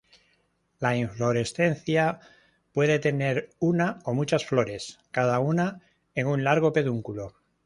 La 0.79 0.95
inflorescencia 0.97 2.19
puede 2.73 2.97
tener 2.97 3.51
una 3.59 3.99
o 4.03 4.15
muchas 4.15 4.43
flores, 4.43 4.97
cada 5.11 5.37
una 5.37 5.79
en 6.15 6.25
un 6.25 6.43
largo 6.43 6.73
pedúnculo. 6.73 7.35